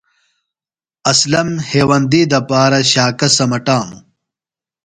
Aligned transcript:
اسلم 1.11 1.49
ہیوندی 1.69 2.21
دپارہ 2.31 2.79
شاکہ 2.91 3.27
سمٹانو۔ 3.37 3.99
جۡوار 4.03 4.07